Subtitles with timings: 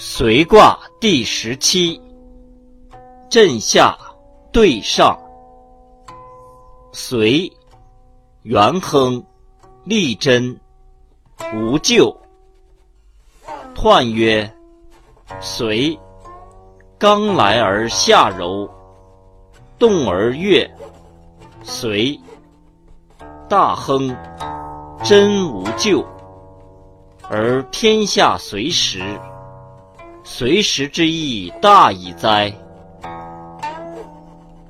[0.00, 2.00] 随卦第十七，
[3.28, 3.98] 震下
[4.52, 5.18] 对上。
[6.92, 7.52] 随，
[8.42, 9.20] 元亨，
[9.82, 10.56] 利贞，
[11.52, 12.16] 无咎。
[13.74, 14.48] 彖曰：
[15.40, 15.98] 随，
[16.96, 18.70] 刚来而下柔，
[19.80, 20.70] 动而悦。
[21.64, 22.16] 随，
[23.48, 24.16] 大亨，
[25.02, 26.06] 贞无咎，
[27.28, 29.02] 而天下随时。
[30.30, 32.52] 随时之意大矣哉！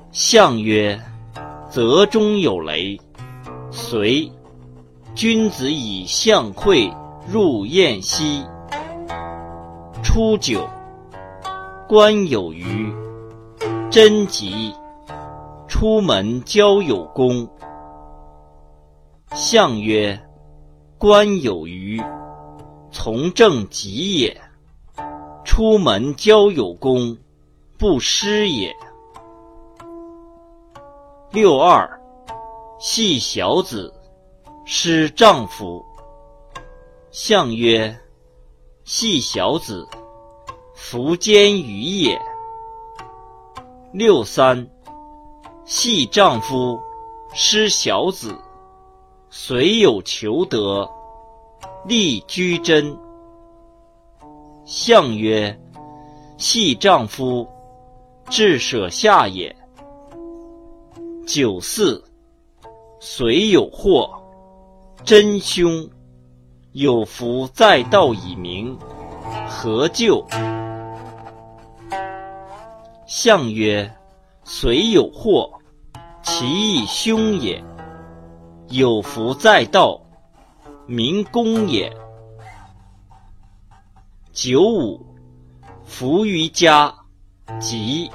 [0.09, 0.97] 象曰：
[1.69, 2.97] 泽中有雷。
[3.69, 4.31] 随，
[5.13, 6.89] 君子以相会
[7.27, 8.45] 入宴兮。
[10.01, 10.65] 初九，
[11.89, 12.91] 官有余，
[13.91, 14.73] 贞吉。
[15.67, 17.47] 出门交有功。
[19.35, 20.19] 象曰：
[20.97, 22.01] 官有余，
[22.91, 24.41] 从政吉也。
[25.59, 27.17] 出门交友功，
[27.77, 28.73] 不失也。
[31.31, 31.99] 六二，
[32.79, 33.93] 系小子，
[34.63, 35.83] 失丈夫。
[37.11, 37.93] 象曰：
[38.85, 39.85] 系小子，
[40.75, 42.17] 弗坚于也。
[43.91, 44.65] 六三，
[45.65, 46.79] 系丈夫，
[47.33, 48.33] 失小子，
[49.29, 50.89] 虽有求得，
[51.83, 52.97] 立居贞。
[54.71, 55.59] 象曰：
[56.37, 57.47] 系丈夫，
[58.29, 59.55] 至舍下也。
[61.25, 62.03] 九四，
[62.99, 64.07] 虽有祸，
[65.03, 65.89] 真凶，
[66.73, 68.77] 有福在道以明，
[69.47, 70.23] 何咎？
[73.07, 73.91] 象曰：
[74.43, 75.51] 虽有祸，
[76.21, 77.59] 其义凶也；
[78.67, 79.99] 有福在道，
[80.85, 81.91] 明公也。
[84.41, 85.05] 九五，
[85.83, 86.95] 弗于家，
[87.59, 88.09] 吉。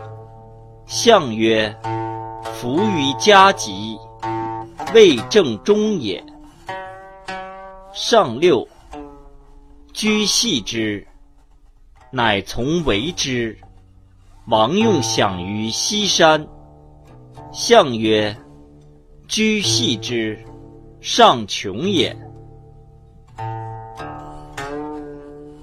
[0.87, 1.79] 象曰：
[2.43, 3.99] 弗于家吉，
[4.95, 6.25] 未正中也。
[7.93, 8.67] 上六，
[9.93, 11.07] 居系之，
[12.11, 13.59] 乃从为之。
[14.47, 16.49] 王用享于西山。
[17.53, 18.35] 象曰：
[19.29, 20.43] 居系之，
[21.03, 22.17] 上穷也。